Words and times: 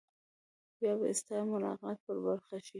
بیا 0.79 0.93
به 0.99 1.07
ستا 1.19 1.35
ملاقات 1.53 1.97
په 2.05 2.13
برخه 2.25 2.57
شي. 2.65 2.69